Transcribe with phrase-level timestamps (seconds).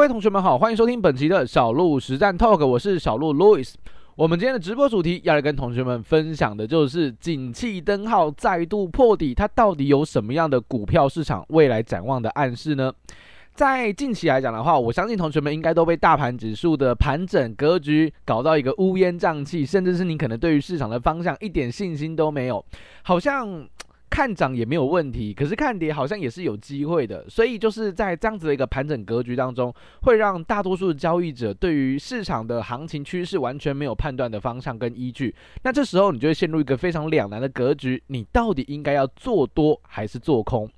[0.00, 3.74] 各位同学们好，欢迎收听本期的小鹿实战 Talk，我是小鹿 Louis。
[4.16, 12.90] 我们今天的直播主题要来跟同学们分享的就是景气灯号再度破底，它到底有什么样的股票市场未来展望的暗示呢？
[13.52, 22.64] 在近期来讲的话，我相信同学们应该都被大盘指数的盘整格局搞到一个乌烟瘴气，甚至是你可能对于市场的方向一点信心都没有，
[23.02, 23.68] 好像。
[24.10, 35.32] 看涨也没有问题，可是看跌好像也是有机会的，所以就是在这样子的一个盘整格局当中，会让大多数的交易者对于市场的行情趋势完全没有判断的方向跟依据。
[35.62, 40.68] 那这时候你就会陷入一个非常两难的格局，你到底应该要做多还是做空？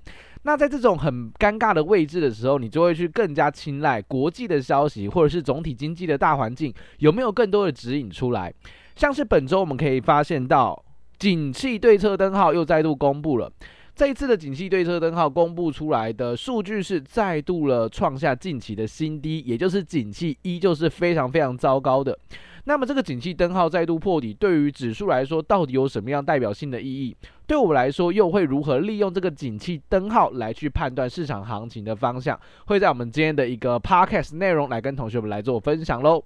[0.43, 8.53] 那在这种很尴尬的位置的时候，你就会去更加青睐国际的消息，或者是总体经济的大环境有没有更多的指引出来？
[8.95, 10.85] 像是本周我们可以发现到。
[11.23, 13.49] 景气对策灯号又再度公布了，
[13.95, 22.19] 这一次的景气对策灯号公布出来的数据是再度了创下近期的新低，也就是景气依旧是非常非常糟糕的。
[22.65, 27.15] 那么这个景气灯号再度破底，对于指数来说到底有什么样代表性的意义？
[27.47, 32.37] 对我们来说又会如何利用这个景气灯号来去判断市场行情的方向？
[32.65, 36.21] 会在我们今天的一个 podcast 内容来跟同学们来做分享喽。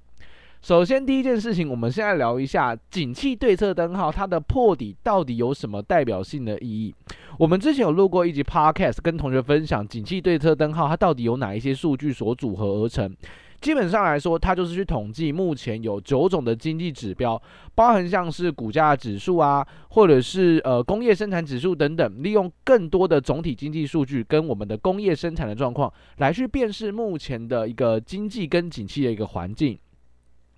[0.61, 6.94] 首先，第一件事情，我们现在聊一下景气对策灯号，它的破底到底有什么代表性的意义？
[7.38, 13.16] 我们之前有录过一集 Podcast，跟同学分享景气对策灯号它到底有哪一些数据所组合而成。
[13.61, 17.41] 基本上来说，它就是去统计目前有九种的经济指标，
[17.73, 29.78] 包含像是股价指数啊，或者是呃工业生产指数等等，利用更多的总体经济数据跟我们的工业生产的状况来去辨识目前的一个经济跟景气的一个环境。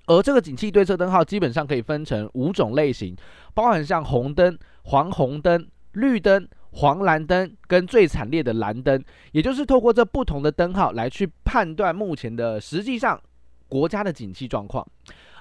[0.09, 3.15] 而这个景气对策灯号基本上可以分成五种类型，
[3.53, 13.21] 包含像红灯、黄红灯、绿灯、黄蓝灯跟最惨烈的蓝灯，也就是透过这不同的灯号来去判断目前的实际上
[13.67, 14.83] 国家的景气状况。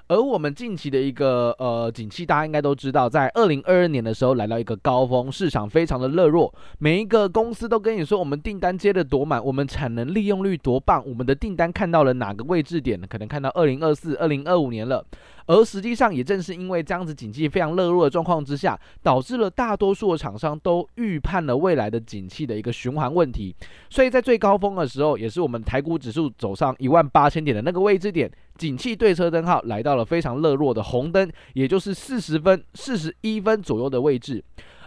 [0.09, 15.05] 而我们近期的一个呃景气，大家应该都知道，在二零二二年的时候来到一个高峰，市场非常的热络，每一个公司都跟你说我们订单接的多满，我们产能利用率多棒，我们的订单看到了哪个位置点，可能看到二零二四、二零二五年了。
[15.45, 23.55] 而实际上也正是因为这样子景气非常热络的状况之下，导致了大多数的厂商都预判了未来的景气的一个循环问题，
[23.91, 34.45] 所以在最高峰的时候，也是我们台股指数走上一万八千点的那个位置点，景气对车灯号来到了非常热络的红灯，也就是四十分、四十一分左右的位置。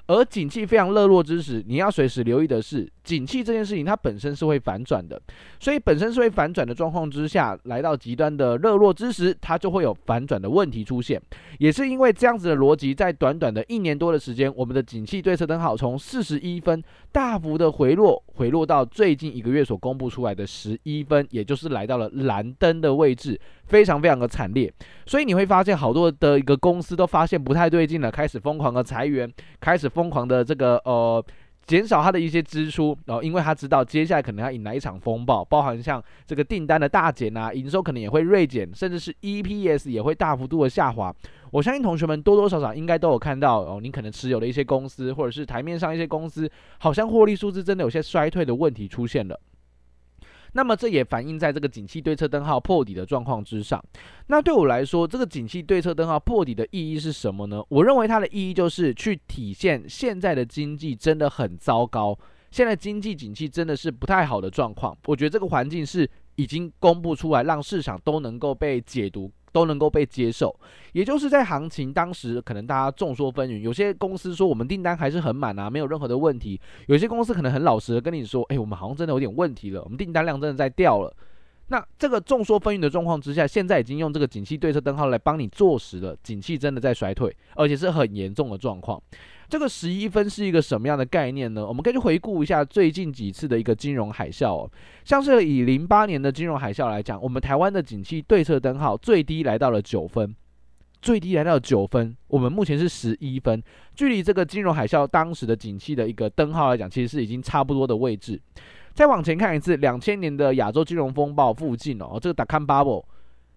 [0.07, 5.19] 而景气非常热络之时，你要随时留意的是，景气这件事情它本身是会反转的，
[5.59, 11.21] 所以本身是会反转的状况之下，来到极端的热络之时，它就会有反转的问题出现。
[11.57, 24.71] 也是因为这样子的逻辑，在短短的一年多的时间，我们的景气对策灯号从四十一分大幅的回落，回落到最近一个月所公布出来的十一分，也就是来到了蓝灯的位置，非常非常的惨烈。
[25.05, 31.23] 所以你会发现，好多的一个公司都发现不太对劲了，开始疯狂的裁员，开始疯狂的这个呃。
[31.71, 41.15] 减少它的一些支出，然后因为他知道接下来可能要引来一场风暴，包含像这个订单的大减啊，营收可能也会锐减，甚至是 EPS 也会大幅度的下滑。
[41.49, 49.39] 我相信同学们多多少少应该都有看到哦，你可能持有的一些公司，或者是台面上一些公司，好像获利数字真的有些衰退的问题出现了。
[50.53, 53.83] 那么这也反映在这个景气对策灯号破底的状况之上。
[54.27, 57.63] 那对我来说，这个景气对策灯号破底的意义是什么呢？
[57.69, 62.17] 我认为它的意义就是去体现现在的经济真的很糟糕，
[62.51, 64.97] 现在经济景气真的是不太好的状况。
[65.05, 69.31] 我觉得这个环境是已经公布出来，让市场都能够被解读。
[69.51, 70.55] 都能够被接受，
[70.93, 81.13] 也就是在行情当时，可能大家众说纷纭，有些公司说我们订单还是很满啊，没有任何的问题；有些公司可能很老实的跟你说，哎，我们好像真的有点问题了，我们订单量真的在掉了。
[81.67, 89.01] 那这个众说纷纭的状况之下，现在已经用这个景气对策灯号来帮你坐实了，景气真的在衰退，而且是很严重的状况。
[89.51, 91.67] 这个十一分是一个什么样的概念呢？
[91.67, 94.71] 我们可以去回顾一下最近几次的一个金融海啸哦，
[95.03, 100.33] 像是以零八年的金融海啸来讲，我们台湾的景气对策灯号最低来到了九分，
[101.01, 103.61] 最低来到九分，我们目前是十一分，
[103.93, 108.41] 距离这个金融海啸当时的景气的一个灯号来讲，其实是已经差不多的位置。
[108.93, 113.03] 再往前看一次，两千年的亚洲金融风暴附近哦，这个 dot-com bubble。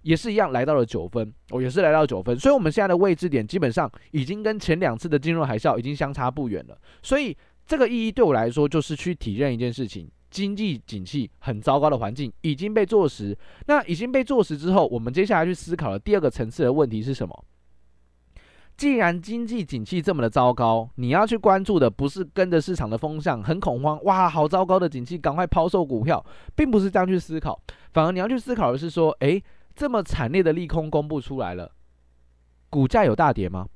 [0.04, 6.78] 也是一样，来到了九分哦，也是来到九分，所以我们现在的位置点基本上已经跟前两次的金融海啸已经相差不远了。
[7.02, 7.36] 所以
[7.66, 13.36] 这个意义对我来说，就是去体认一件事情：经济景气很糟糕的环境已经被坐实。
[13.66, 17.44] 那已经被坐实之后，我们接下来去思考的第二个层次的问题是什么？
[18.76, 26.24] 既然经济景气这么的糟糕，你要去关注的不是跟着市场的风向很恐慌，哇，好糟糕的景气，赶快抛售股票，
[26.56, 27.56] 并不是这样去思考，
[27.92, 29.40] 反而你要去思考的是说，诶，
[29.74, 31.72] 这么惨烈的利空公布出来了，
[32.70, 33.68] 股价有大跌吗？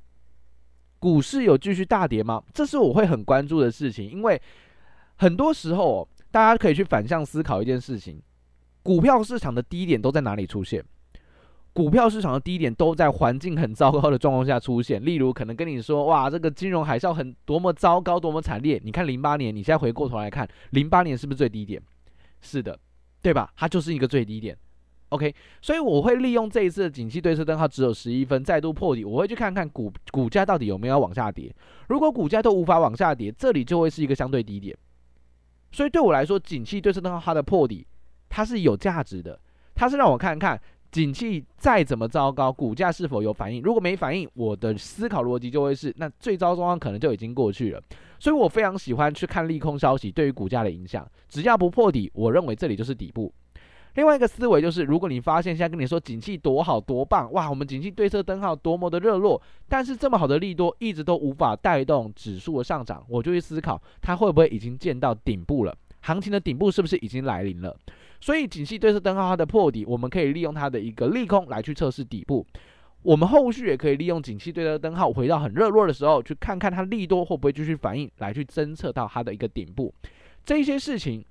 [0.99, 2.43] 股市有继续大跌吗？
[2.53, 4.41] 这是我会很关注的事情，因为
[5.17, 8.21] 很多时候大家可以去反向思考一件事情：
[8.83, 10.83] 股票市场的低点都在哪里出现？
[11.71, 15.03] 股票市场的低点都在环境很糟糕的状况下出现。
[15.05, 18.81] 例如，可能跟你说，哇，这个金融海啸很多么糟糕，多么惨烈。
[18.83, 21.81] 你看零八年，你现在回过头来看，零八年是不是最低点？
[22.41, 22.77] 是的，
[23.21, 23.53] 对吧？
[23.55, 24.57] 它就是一个最低点。
[25.09, 31.53] OK，所以我会利用这一次的景气对策灯号只有十一分再度破底，我会去看看股股价到底有没有往下跌。
[31.87, 34.77] 如果股价都无法往下跌，这里就会是一个相对低点。
[35.71, 37.85] 所以对我来说，景气对策灯号它的破底，
[38.29, 39.39] 它是有价值的。
[39.75, 40.59] 它是让我看看
[40.91, 43.61] 景气再怎么糟糕，股价是否有反应。
[43.61, 47.81] 如果没反应，我的思考逻辑就会是，那最糟状况可能就已经过去了。
[48.19, 51.09] 所以我非常喜欢去看利空消息对于股价的影响。
[51.29, 53.33] 只要不破底，我认为这里就是底部。
[53.95, 67.75] 另外一个思维就是，如果你发现现在跟你说景气多好多棒，哇，我们景气对策灯号多么的热络，但是这么好的利多一直都无法带动指数的上涨，我就会思考它会不会已经见到顶部了，行情的顶部是不是已经来临了？
[68.21, 72.45] 所以景气对策灯号它的破底，我们可以利用它的一个利空来去测试底部，
[73.01, 79.93] 我们后续也可以利用景气对策灯号回到很热络的时候，去看看它利多会不会继续反应，来去侦测到它的一个顶部，
[80.45, 81.25] 这些事情。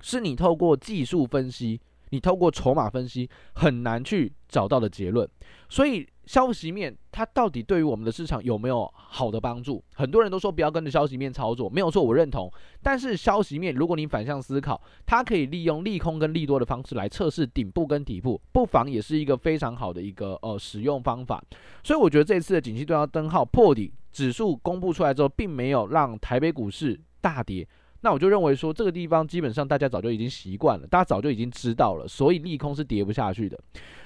[0.00, 5.28] 是你透过技术分析，你透过筹码分析很难去找到的结论。
[5.68, 9.82] 所以消息面它到底对于我们的市场有没有好的帮助？
[9.94, 12.52] 很多人都说不要跟着消息面操作，没有错，我认同。
[12.82, 21.42] 但是消息面如果你反向思考，它可以利用利空跟利多的方式来测试顶部跟底部，不妨也是一个非常好的一个呃使用方法。
[21.82, 27.66] 所以我觉得这次的景气对策灯号破底指数公布出来之后，并没有让台北股市大跌。
[28.02, 33.58] 那我就认为说，这个地方基本上大家早就已经习惯了，大家早就已经知道了，所以利空是跌不下去的。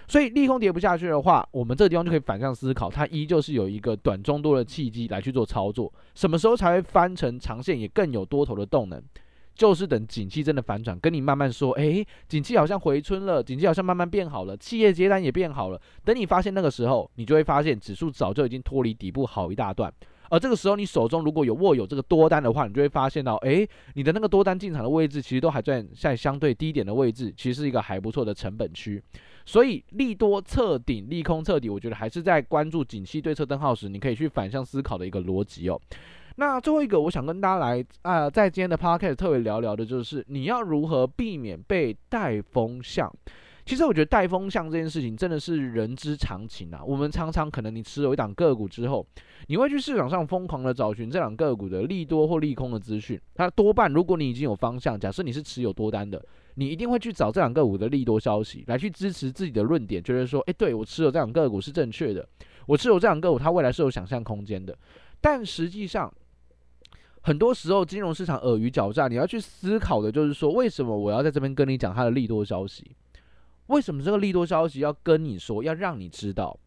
[0.09, 5.93] 所以利空跌不下去的话，我们这个地方就可以反向思考，它依旧是有一个短中多的契机来去做操作。
[6.15, 9.03] 什么时候才会翻成长线，也更有多头的动能？
[9.55, 15.79] 就是等景气真的反转，跟你慢慢说，诶，景气好像回春了，景气好像慢慢变好了，企业接单也变好了。
[16.03, 19.93] 等你发现那个时候，你就会发现指数早就已经脱离底部好一大段。
[20.31, 29.03] 而这个时候，你手中如果有握有这个多单的话，你就会发现到，诶，你的那个多单进场的位置，其实都还在在相对低点的位置，其实是一个还不错的成本区。
[29.45, 35.81] 所以利多测顶，利空测底，我觉得还是在关注景气对策灯号时，你可以去反向思考的一个逻辑哦。
[36.37, 43.13] 那最后一个，我想跟大家来啊、呃，在今天的 podcast 特别聊聊的就是，你要如何避免被带风向。
[43.65, 46.83] 其实我觉得带风向这件事情真的是人之常情啊。
[46.85, 49.07] 我们常常可能你持有一档个股之后，
[49.47, 53.21] 你会去市场上疯狂的找寻这档个股的利多或利空的资讯。
[53.35, 56.25] 它多半如果你已经有方向，假设你是持有多单的，
[56.55, 62.27] 你一定会去找这两个股的利多消息来去支持自己的论点，觉得说，诶，对，我持有这两个股是正确的，
[62.67, 64.77] 我持有这两个股它未来是有想象空间的。
[65.21, 66.13] 但实际上，
[67.21, 72.91] 很多时候金融市场尔虞狡诈，你要去思考的就是说，为什么我要在这边跟你讲它的利多消息？
[73.71, 76.59] 为什么这个利多消息要跟你说，要让你知道，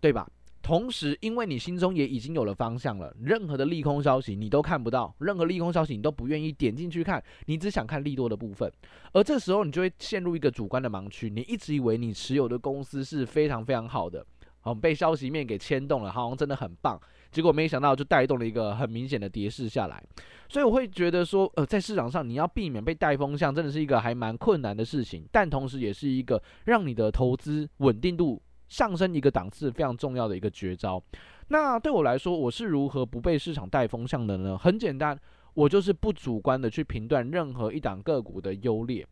[0.00, 0.28] 对吧？
[0.60, 8.68] 同时，因为你心中也已经有了方向了，任何的利空消息你都看不到，任何利空消息你都不愿意点进去看，你只想看利多的部分。
[9.12, 14.26] 而这时候，你就会陷入一个主观的盲区，你一直以为你持有的公司是非常非常好的，
[14.60, 17.00] 好，被消息面给牵动了，好像真的很棒。
[17.30, 20.02] 结果没想到就带动了一个很明显的跌势下来，
[20.48, 31.02] 所以我会觉得说，呃，在市场上你要避免被带风向，真的是一个还蛮困难的事情，但同时也是一个让你的投资稳定度上升一个档次非常重要的一个绝招。
[31.48, 34.56] 那对我来说，我是如何不被市场带风向的呢？
[34.56, 35.18] 很简单，
[35.54, 39.06] 我就是不主观的去评断任何一档个股的优劣。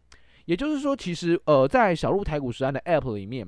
[0.46, 3.46] 也就是说，其实呃，在小鹿台股实战的 App 里面。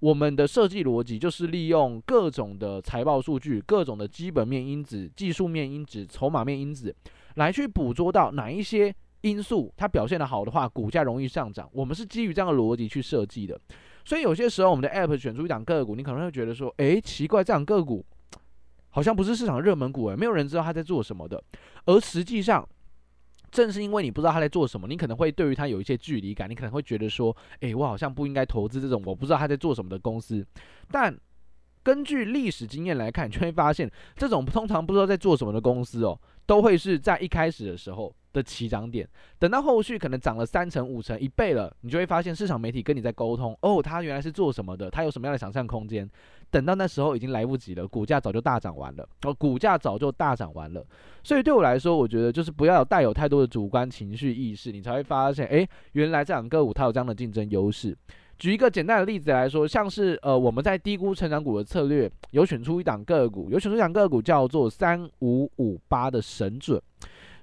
[0.00, 6.94] 我们的设计逻辑就是利用各种的财报数据、各种的基本面因子、技术面因子、筹码面因子，
[7.36, 11.68] 来去捕捉到哪一些因素它表现得好的话，股价容易上涨。
[11.72, 13.58] 我们是基于这样的逻辑去设计的。
[14.04, 18.04] 所以有些时候，我们的 App 选出一档个股，你可能会觉得说：“诶，奇怪，这档个股
[18.90, 21.42] 好像不是市场热门股诶，没有人知道它在做什么的。”
[21.86, 22.68] 而实际上，
[23.56, 30.46] 正是因为你不知道他在做什么，你可能会对于他有一些距离感，你可能会觉得说，诶，我好像不应该投资这种我不知道他在做什么的公司。
[30.90, 31.18] 但
[31.82, 46.08] 根据历史经验来看，你就会发现，这种通常不知道在做什么的公司哦，都会是在一开始的时候的起涨点，等到后续可能涨了三成、五成、一倍了，你就会发现市场媒体跟你在沟通，哦，他原来是做什么的，他有什么样的想象空间。
[46.50, 50.84] 等到那时候已经来不及了，股价早就大涨完了，哦，股价早就大涨完了。
[51.24, 57.96] 所以对我来说，我觉得就是不要带有太多的主观情绪意识，你才会发现，诶，原来这两个股它有这样的竞争优势。
[58.38, 66.78] 举一个简单的例子来说，像是呃我们在低估成长股的策略，有选出一档个股，有选出一档个股叫做三五五八的神准。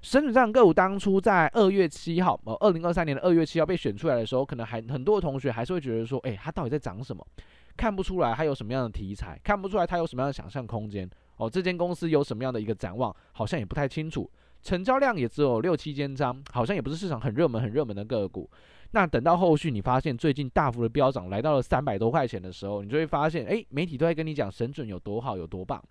[0.04, 7.26] 神准这档个股当初在二月七号，呃，二零二三年的二月七号被选出来的时候，可能还很多的同学还是会觉得说，诶，它到底在涨什么？
[7.74, 11.08] 看不出来它有什么样的题材，看不出来它有什么样的想象空间。
[11.38, 14.30] 哦，这间公司有什么样的一个展望，好像也不太清楚。
[14.62, 18.48] 成交量也只有六七千张，好像也不是市场很热门、很热门的个股。
[18.90, 25.82] 那等到后续你发现最近大幅的飙涨，来到了三百多块钱的时候，你就会发现，诶，媒体都在跟你讲神准有多好、有多棒。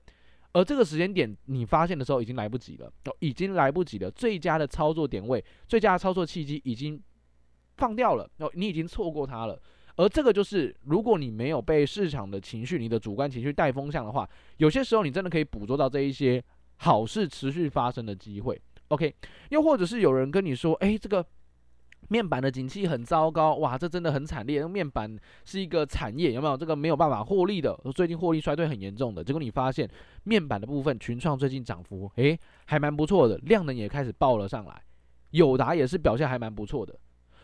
[0.53, 4.09] 而这个时间点，你发现的时候已经来不及了，哦，已经来不及了。
[4.11, 7.01] 最佳的操作点位、最佳的操作契机已经
[7.77, 9.59] 放掉了，哦，你已经错过它了。
[9.95, 16.43] 而这个就是，如果你没有被市场的情绪、你的主观情绪带风向的话，有些时候你真的可以捕捉到这一些
[16.77, 18.61] 好事持续发生的机会。
[18.89, 19.13] OK，
[19.49, 21.25] 又或者是有人跟你说，诶，这个。
[22.09, 24.67] 面板的景气很糟糕，哇，这真的很惨烈。
[24.67, 26.57] 面板是一个产业，有没有？
[26.57, 29.23] 这个没有办法获利的，最近获利衰退很严重的。
[29.23, 29.89] 结果你发现
[30.23, 34.81] 面板的部分，群创最近涨幅，诶，还蛮不错的，量能也开始爆了上来。
[35.31, 36.93] 友达也是表现还蛮不错的。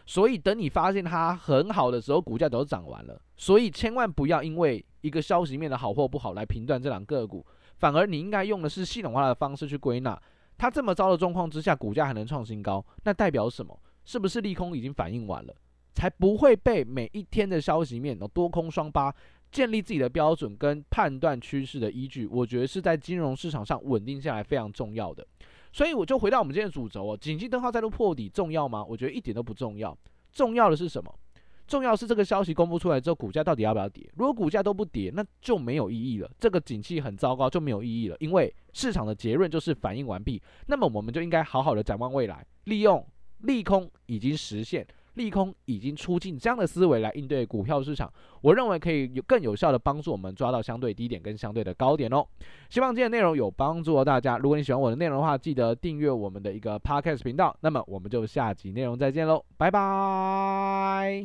[0.05, 3.19] 所以等你发现它很好的时候，股价都涨完了。
[3.35, 7.45] 所以千万不要因为一个消息面的好或不好来评断这两个股，
[7.77, 10.19] 反而你应该用的是系统化的方式去归纳。
[10.57, 13.79] 它这么糟的状况之下，股价还能创新高，那代表什么？
[14.09, 15.53] 是不是利空已经反应完了，
[15.93, 19.13] 才不会被每一天的消息面多空双八
[19.51, 22.25] 建立自己的标准跟判断趋势的依据？
[22.25, 25.23] 我觉得是在金融市场上稳定下来非常重要的。
[25.71, 28.83] 所以我就回到我们今天的主轴哦，景气灯号再度破底重要吗？
[28.83, 29.95] 我觉得一点都不重要。
[30.31, 31.13] 重要的是什么？
[31.67, 34.09] 重要是这个消息公布出来之后，股价到底要不要跌？
[34.15, 36.27] 如果股价都不跌，那就没有意义了。
[36.39, 40.41] 这个景气很糟糕就没有意义了，因为市场的结论就是反应完毕。
[40.65, 43.05] 那么我们就应该好好的展望未来，利用。
[43.41, 52.25] 利空已经实现，利空已经出尽，这样的思维来应对股票市场，我认为可以有更有效的帮助我们抓到相对低点跟相对的高点哦。
[52.69, 54.37] 希望今天的内容有帮助到大家。
[54.37, 57.55] 如果你喜欢我的内容的话，记得订阅我们的一个 Podcast 频道。
[57.61, 61.17] 那么我们就下集内容再见喽，拜拜。